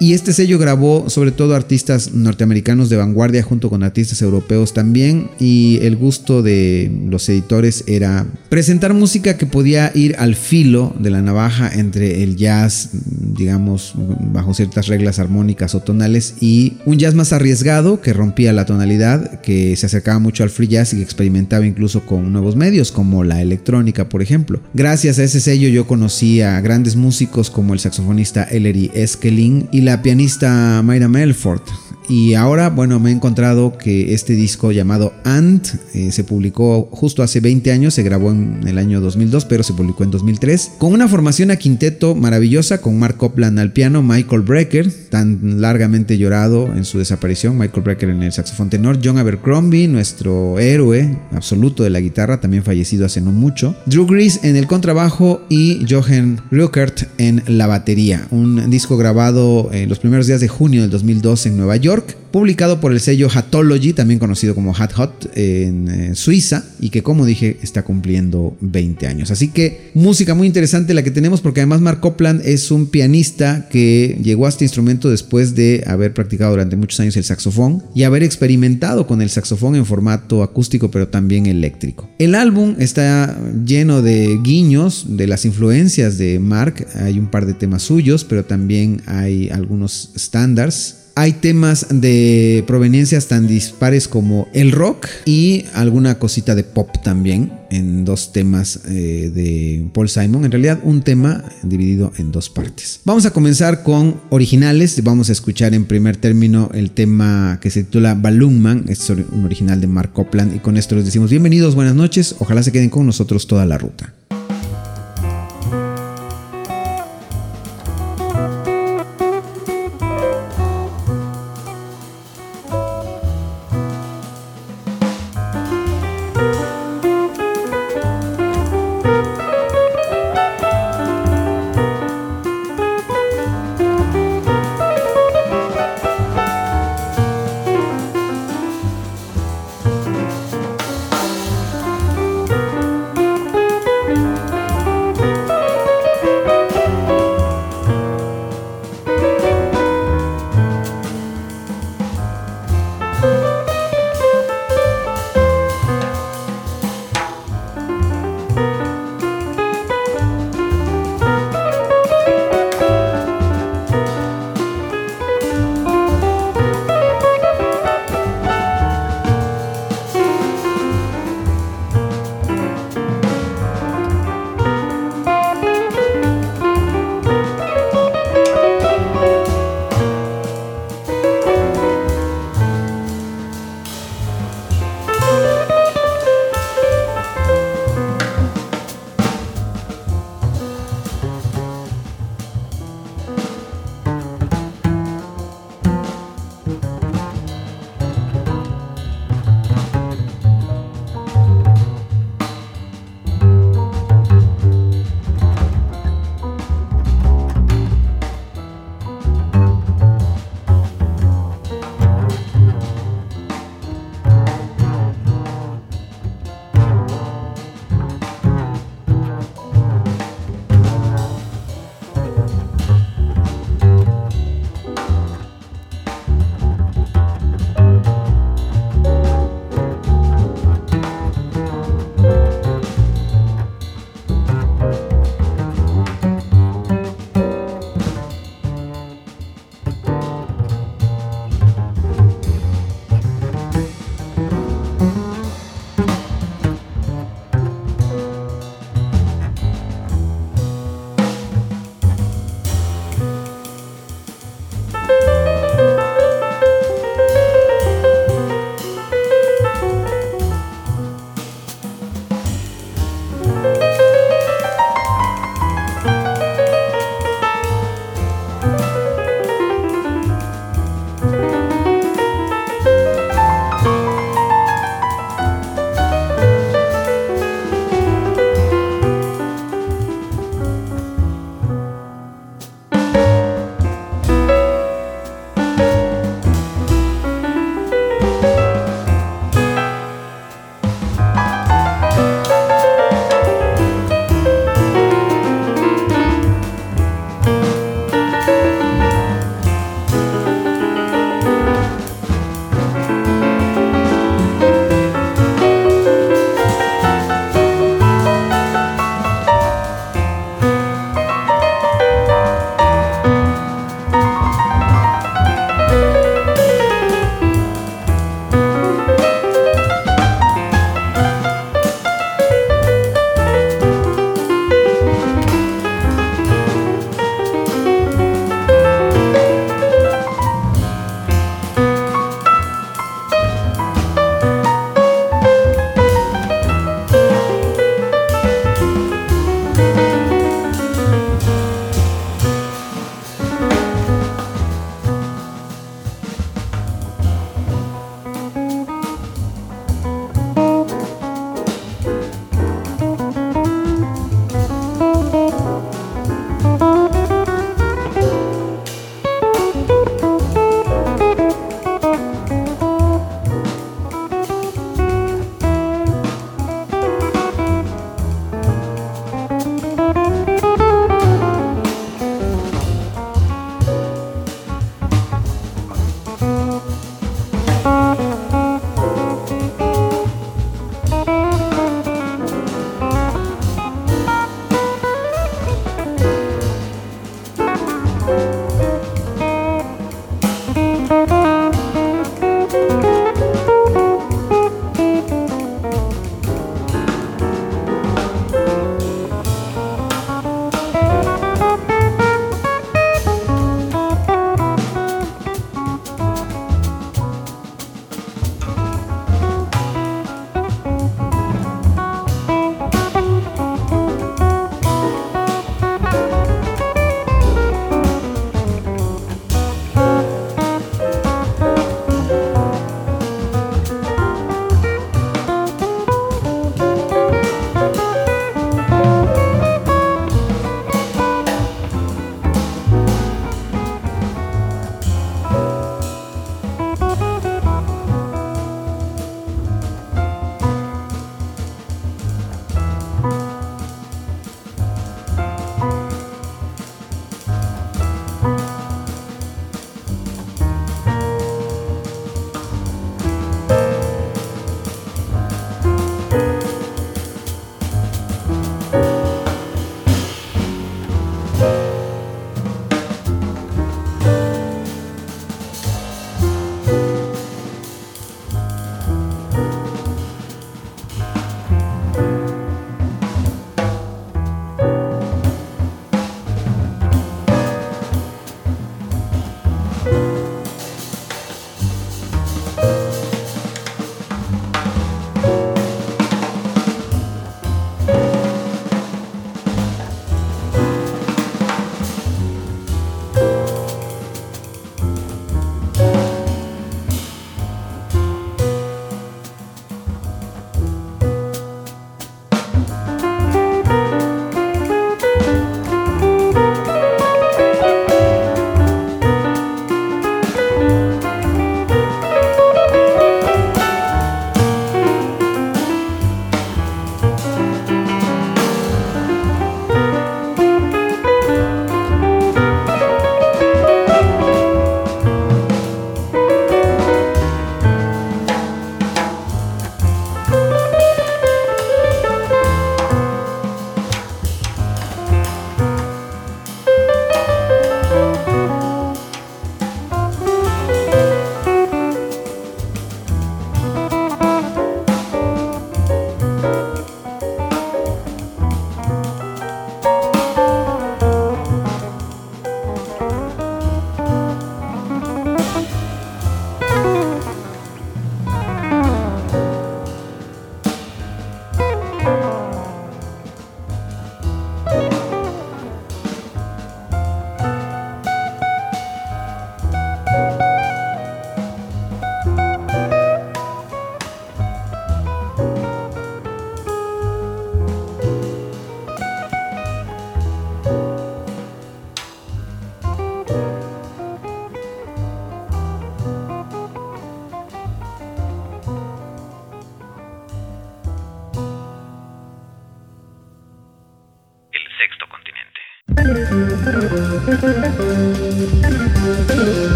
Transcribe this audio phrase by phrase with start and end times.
[0.00, 5.30] y este sello grabó sobre todo artistas norteamericanos de vanguardia junto con artistas europeos también.
[5.38, 11.10] Y el gusto de los editores era presentar música que podía ir al filo de
[11.10, 17.14] la navaja entre el jazz, digamos, bajo ciertas reglas armónicas o tonales, y un jazz
[17.14, 21.66] más arriesgado que rompía la tonalidad, que se acercaba mucho al free jazz y experimentaba
[21.66, 24.60] incluso con nuevos medios como la electrónica, por ejemplo.
[24.74, 29.80] Gracias a ese sello yo conocí a grandes músicos como el saxofonista Ellery Eskel y
[29.80, 31.62] la pianista Mayra Melford.
[32.12, 37.22] Y ahora, bueno, me he encontrado que este disco llamado Ant eh, se publicó justo
[37.22, 40.92] hace 20 años, se grabó en el año 2002, pero se publicó en 2003, con
[40.92, 46.74] una formación a quinteto maravillosa, con Mark Copland al piano, Michael Brecker, tan largamente llorado
[46.76, 51.88] en su desaparición, Michael Brecker en el saxofón tenor, John Abercrombie, nuestro héroe absoluto de
[51.88, 57.08] la guitarra, también fallecido hace no mucho, Drew Grease en el contrabajo y Johan Ruckert
[57.16, 58.26] en la batería.
[58.30, 62.01] Un disco grabado en los primeros días de junio del 2002 en Nueva York
[62.32, 67.02] publicado por el sello Hatology, también conocido como Hat Hot, en eh, Suiza, y que
[67.02, 69.30] como dije está cumpliendo 20 años.
[69.30, 73.68] Así que música muy interesante la que tenemos, porque además Mark Copland es un pianista
[73.70, 78.04] que llegó a este instrumento después de haber practicado durante muchos años el saxofón y
[78.04, 82.08] haber experimentado con el saxofón en formato acústico, pero también eléctrico.
[82.18, 87.52] El álbum está lleno de guiños de las influencias de Mark, hay un par de
[87.52, 94.72] temas suyos, pero también hay algunos estándares hay temas de proveniencias tan dispares como el
[94.72, 100.44] rock y alguna cosita de pop también en dos temas eh, de Paul Simon.
[100.44, 103.00] En realidad un tema dividido en dos partes.
[103.04, 105.02] Vamos a comenzar con originales.
[105.02, 108.84] Vamos a escuchar en primer término el tema que se titula Balloon Man.
[108.88, 112.36] Es un original de Mark Copland y con esto les decimos bienvenidos, buenas noches.
[112.38, 114.14] Ojalá se queden con nosotros toda la ruta.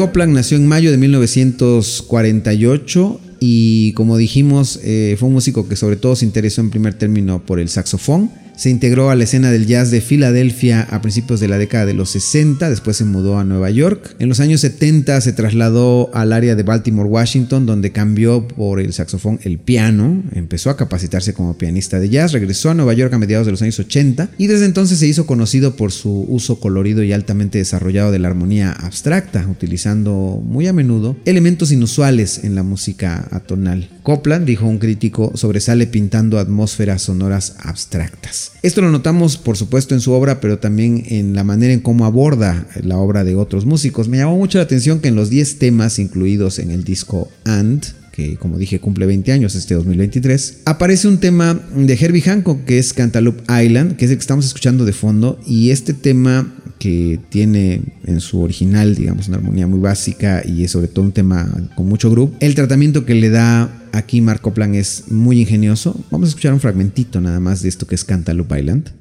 [0.00, 5.96] Copland nació en mayo de 1948 y como dijimos eh, fue un músico que sobre
[5.96, 8.30] todo se interesó en primer término por el saxofón
[8.60, 11.94] se integró a la escena del jazz de Filadelfia a principios de la década de
[11.94, 14.14] los 60, después se mudó a Nueva York.
[14.18, 18.92] En los años 70 se trasladó al área de Baltimore, Washington, donde cambió por el
[18.92, 23.18] saxofón el piano, empezó a capacitarse como pianista de jazz, regresó a Nueva York a
[23.18, 27.02] mediados de los años 80 y desde entonces se hizo conocido por su uso colorido
[27.02, 32.62] y altamente desarrollado de la armonía abstracta, utilizando muy a menudo elementos inusuales en la
[32.62, 33.88] música atonal.
[34.02, 38.52] Copland, dijo un crítico, sobresale pintando atmósferas sonoras abstractas.
[38.62, 42.04] Esto lo notamos por supuesto en su obra, pero también en la manera en cómo
[42.04, 44.08] aborda la obra de otros músicos.
[44.08, 47.84] Me llamó mucho la atención que en los 10 temas incluidos en el disco And,
[48.12, 52.78] que como dije cumple 20 años este 2023, aparece un tema de Herbie Hancock que
[52.78, 57.20] es Cantaloupe Island, que es el que estamos escuchando de fondo, y este tema que
[57.28, 61.46] tiene en su original, digamos, una armonía muy básica y es sobre todo un tema
[61.76, 62.32] con mucho groove.
[62.40, 65.94] El tratamiento que le da aquí Mark Copland es muy ingenioso.
[66.10, 68.99] Vamos a escuchar un fragmentito nada más de esto que es Cantaloupe Island.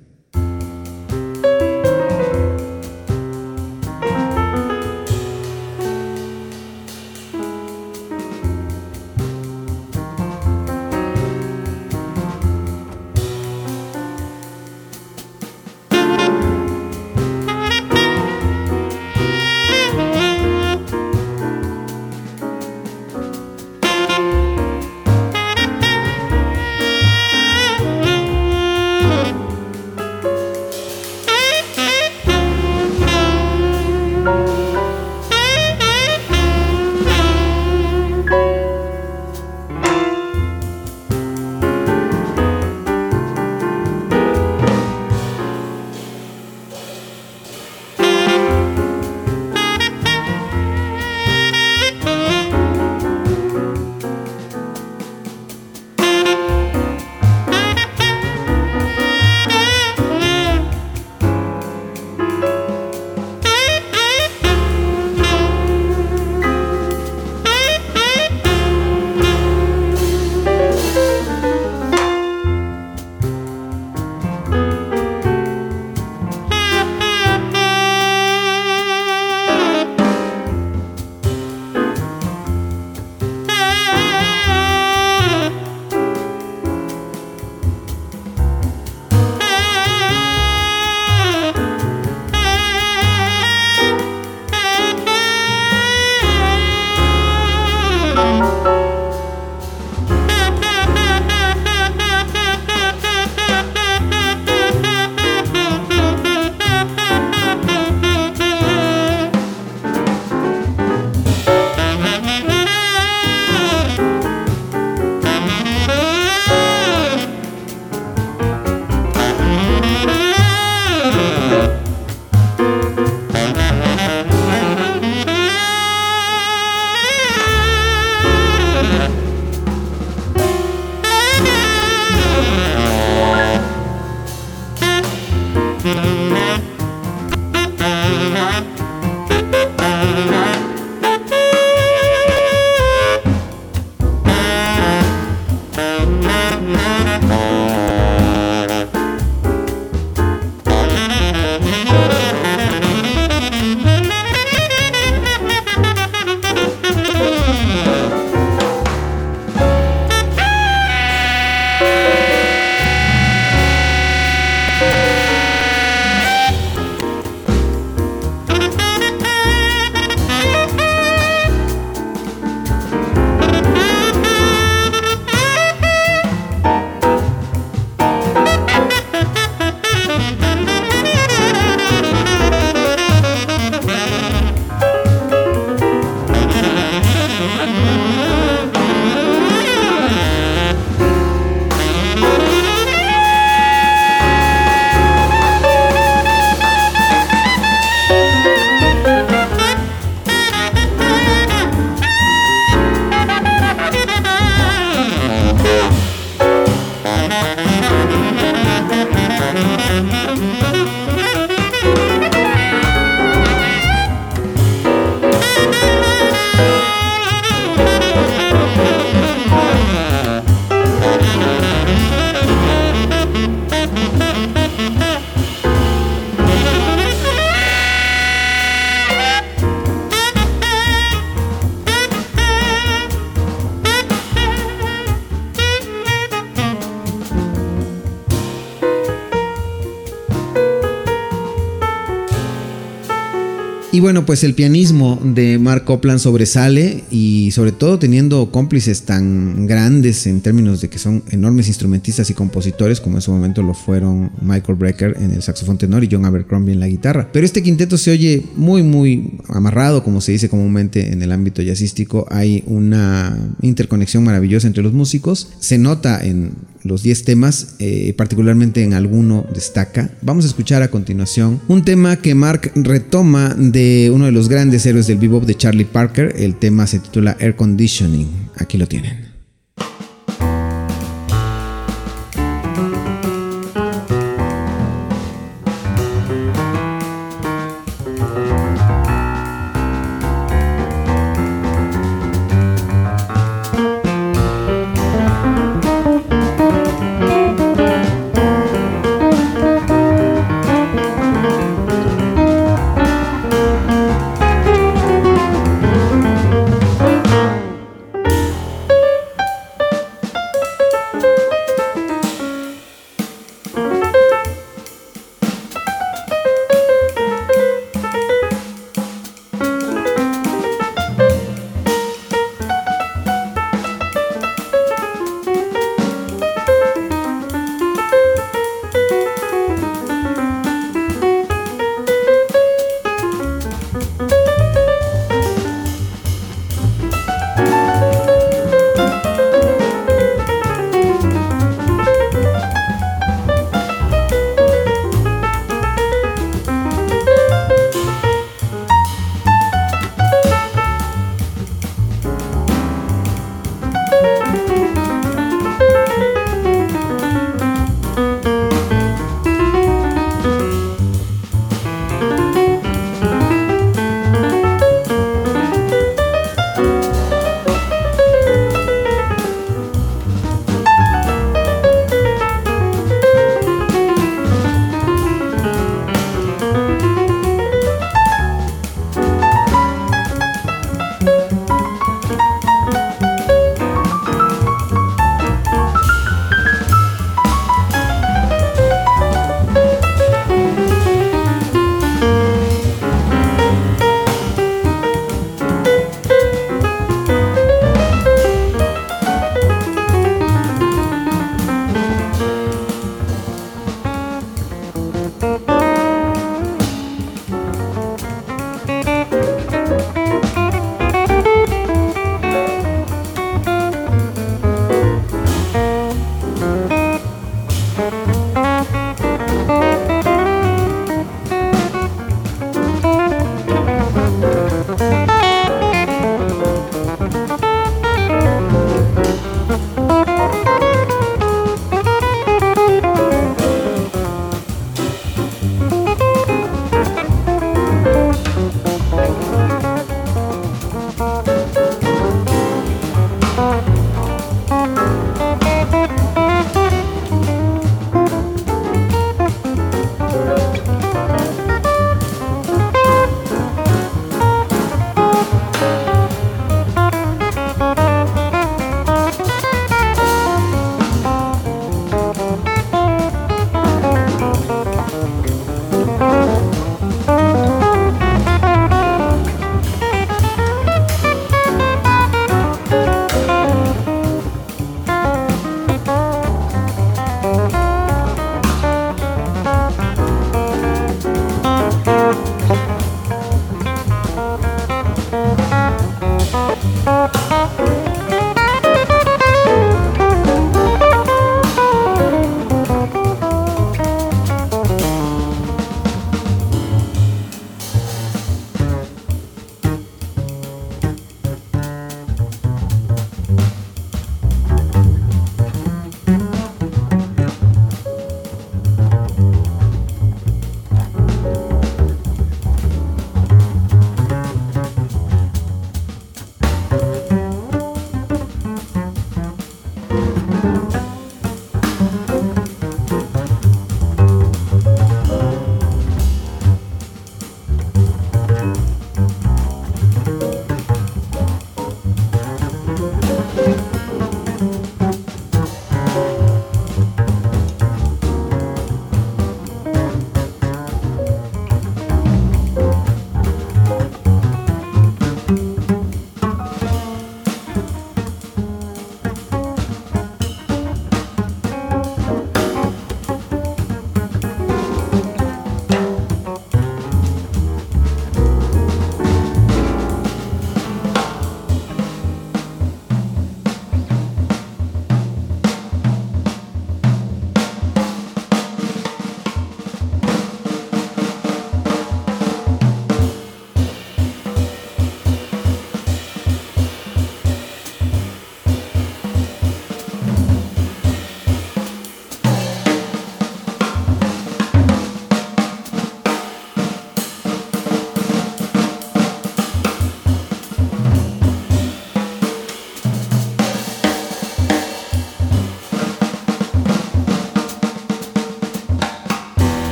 [244.10, 250.26] Bueno, pues el pianismo de Mark Copland sobresale y sobre todo teniendo cómplices tan grandes
[250.26, 254.32] en términos de que son enormes instrumentistas y compositores como en su momento lo fueron
[254.41, 257.30] Michael Brecker en el saxofón tenor y John Abercrombie en la guitarra.
[257.32, 261.62] Pero este quinteto se oye muy muy amarrado, como se dice comúnmente en el ámbito
[261.62, 262.26] jazzístico.
[262.32, 265.50] Hay una interconexión maravillosa entre los músicos.
[265.60, 270.10] Se nota en los 10 temas, eh, particularmente en alguno destaca.
[270.22, 274.86] Vamos a escuchar a continuación un tema que Mark retoma de uno de los grandes
[274.86, 276.34] héroes del bebop de Charlie Parker.
[276.38, 278.50] El tema se titula Air Conditioning.
[278.58, 279.29] Aquí lo tienen.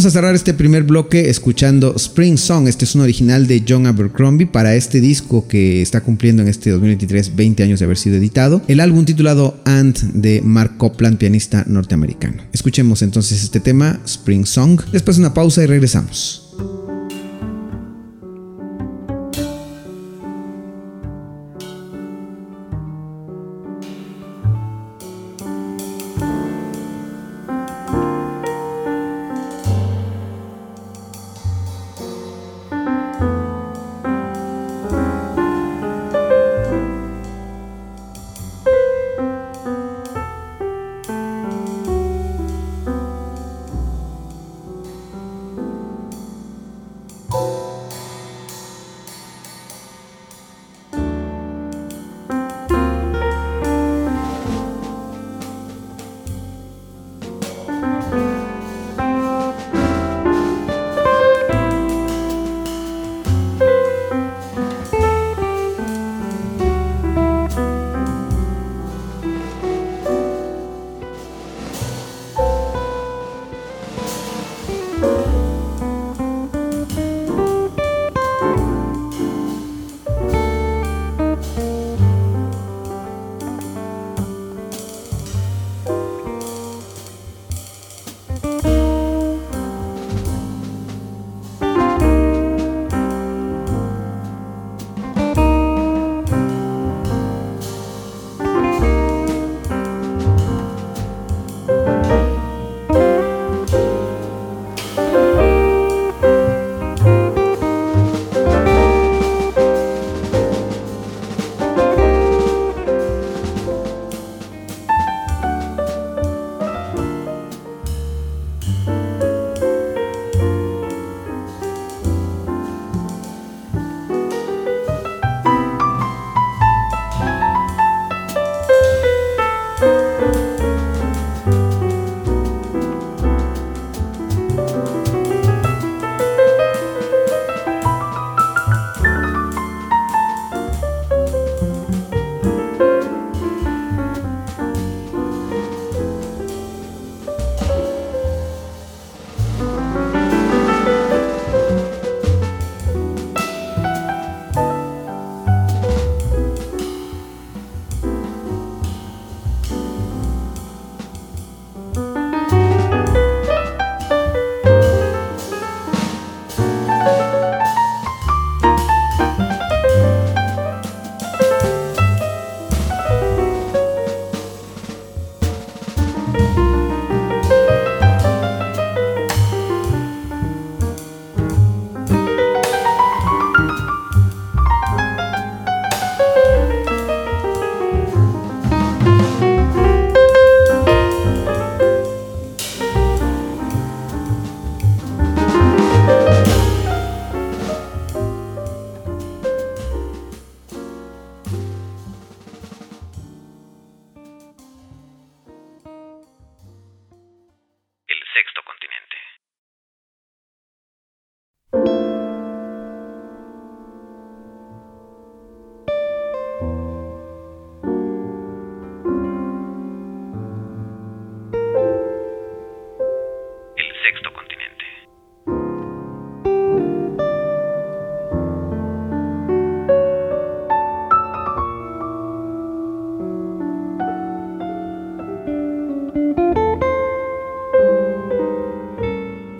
[0.00, 2.66] Vamos a cerrar este primer bloque escuchando Spring Song.
[2.66, 6.70] Este es un original de John Abercrombie para este disco que está cumpliendo en este
[6.70, 8.62] 2023 20 años de haber sido editado.
[8.66, 12.42] El álbum titulado Ant de Mark Copland, pianista norteamericano.
[12.54, 14.80] Escuchemos entonces este tema, Spring Song.
[14.90, 16.39] Después una pausa y regresamos.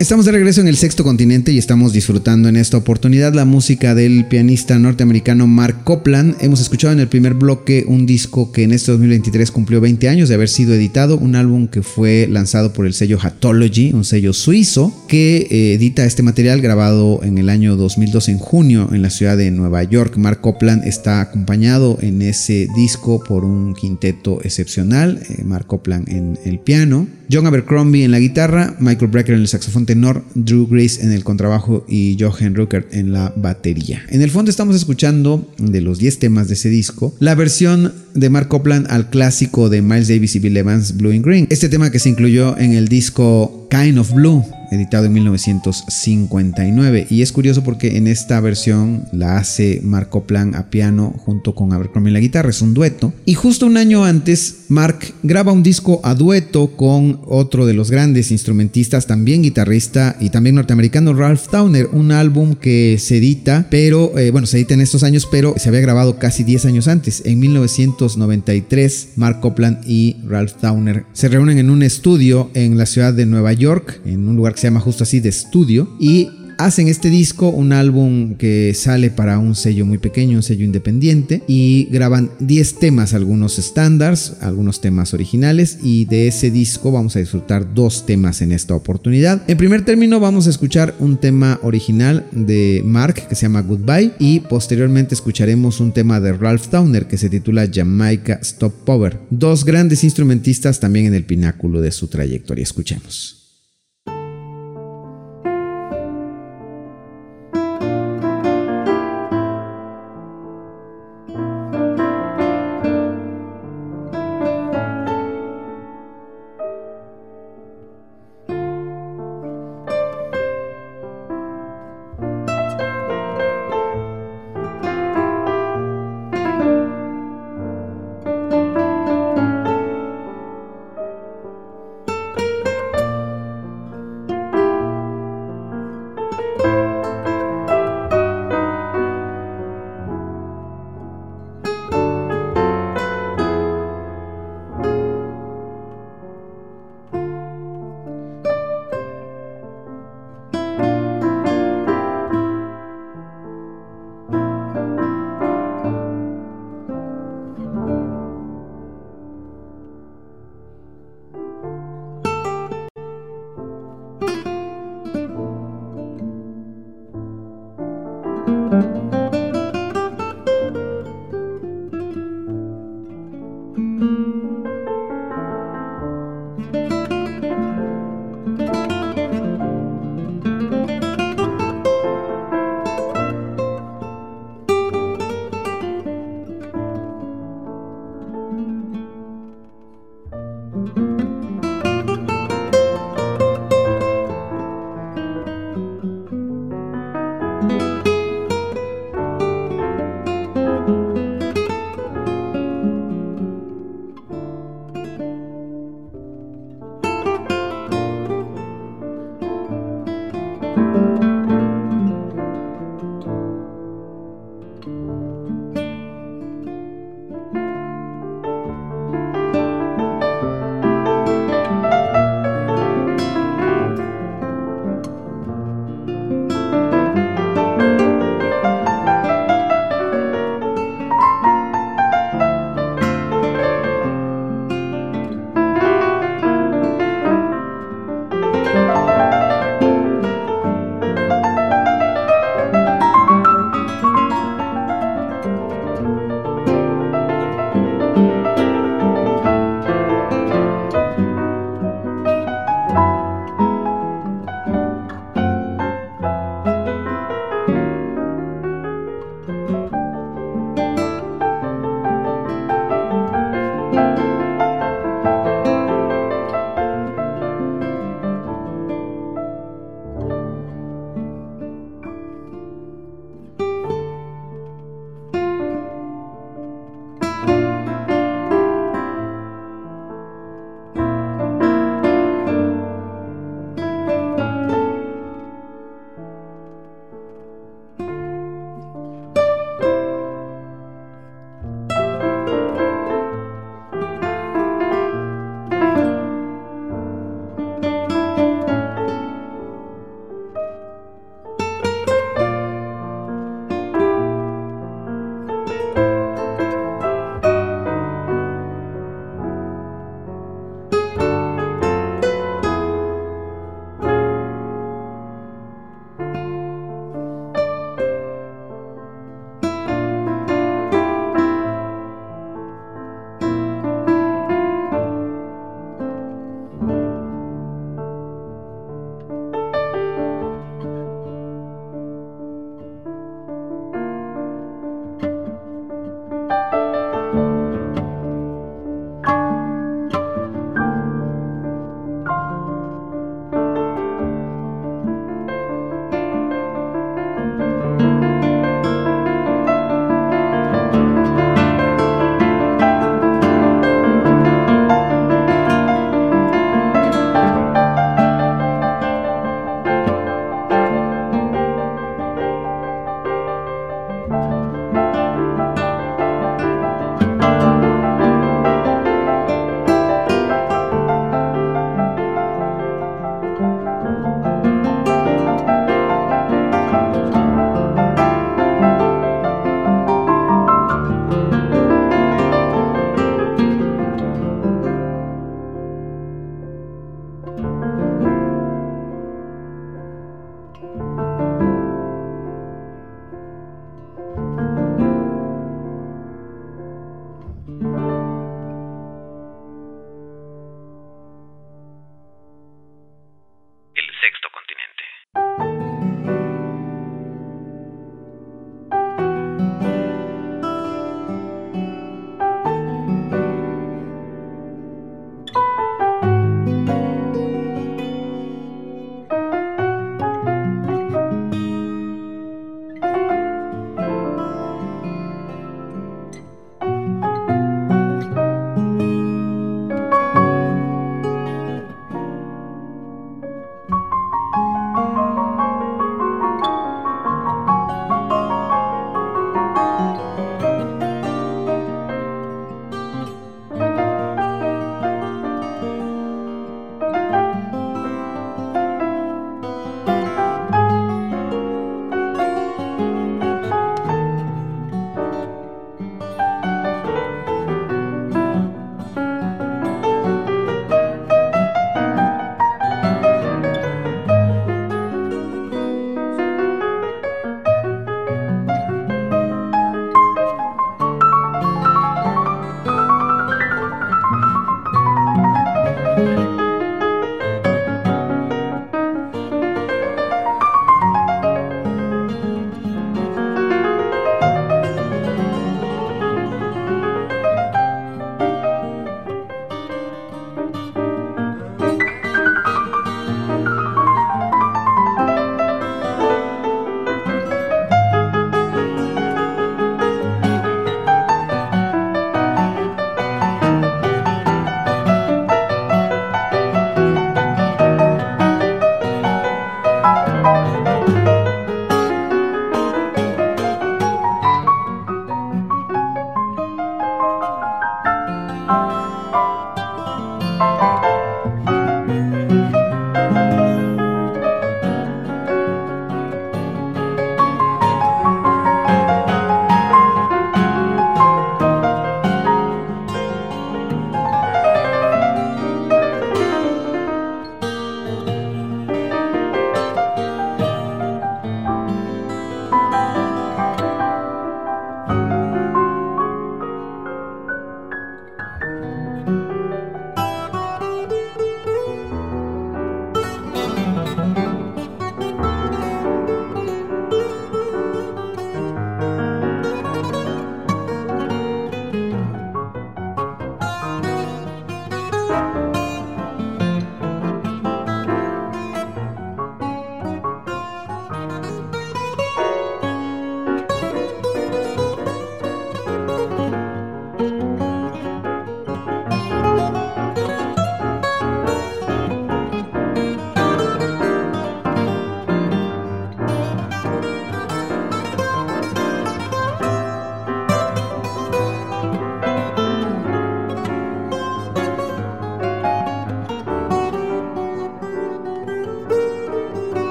[0.00, 3.94] Estamos de regreso en el sexto continente y estamos disfrutando en esta oportunidad la música
[3.94, 6.36] del pianista norteamericano Mark Copland.
[6.40, 10.30] Hemos escuchado en el primer bloque un disco que en este 2023 cumplió 20 años
[10.30, 14.32] de haber sido editado, un álbum que fue lanzado por el sello Hatology, un sello
[14.32, 19.10] suizo que eh, edita este material grabado en el año 2002 en junio en la
[19.10, 20.16] ciudad de Nueva York.
[20.16, 26.38] Mark Copland está acompañado en ese disco por un quinteto excepcional, eh, Mark Copland en
[26.46, 31.02] el piano, John Abercrombie en la guitarra, Michael Brecker en el saxofón tenor, Drew Grace
[31.02, 34.02] en el contrabajo y Johan Ruckert en la batería.
[34.08, 38.30] En el fondo estamos escuchando de los 10 temas de ese disco la versión de
[38.30, 41.46] Mark Copland al clásico de Miles Davis y Bill Evans Blue and Green.
[41.50, 47.06] Este tema que se incluyó en el disco Kind of Blue editado en 1959.
[47.10, 51.72] Y es curioso porque en esta versión la hace Mark Copland a piano junto con
[51.72, 53.12] Abercrombie en la guitarra, es un dueto.
[53.24, 57.90] Y justo un año antes, Mark graba un disco a dueto con otro de los
[57.90, 64.16] grandes instrumentistas, también guitarrista y también norteamericano, Ralph Towner, un álbum que se edita, pero
[64.18, 67.22] eh, bueno, se edita en estos años, pero se había grabado casi 10 años antes,
[67.24, 73.12] en 1993, Mark Copland y Ralph Towner se reúnen en un estudio en la ciudad
[73.12, 73.59] de Nueva York,
[74.04, 76.28] en un lugar que se llama justo así de estudio, y
[76.60, 81.42] hacen este disco, un álbum que sale para un sello muy pequeño, un sello independiente,
[81.46, 87.18] y graban 10 temas, algunos estándares, algunos temas originales, y de ese disco vamos a
[87.18, 89.42] disfrutar dos temas en esta oportunidad.
[89.48, 94.12] En primer término vamos a escuchar un tema original de Mark que se llama Goodbye,
[94.18, 99.18] y posteriormente escucharemos un tema de Ralph Towner que se titula Jamaica Stop Power.
[99.30, 102.62] Dos grandes instrumentistas también en el pináculo de su trayectoria.
[102.62, 103.39] Escuchemos.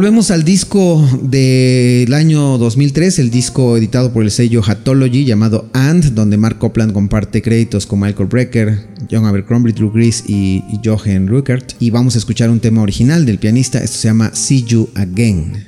[0.00, 6.14] Volvemos al disco del año 2003, el disco editado por el sello Hatology llamado And,
[6.14, 11.74] donde Mark Copland comparte créditos con Michael Brecker, John Abercrombie, Drew Gris y, Johan Ruckert.
[11.80, 15.66] Y vamos a escuchar un tema original del pianista, esto se llama See You Again.